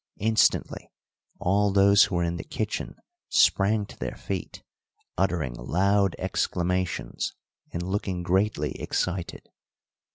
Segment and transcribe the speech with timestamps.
[0.17, 0.89] Instantly
[1.37, 2.95] all those who were in the kitchen
[3.29, 4.63] sprang to their feet
[5.15, 7.35] uttering loud exclamations
[7.71, 9.51] and looking greatly excited.